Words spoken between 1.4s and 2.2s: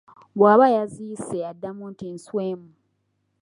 addamu nti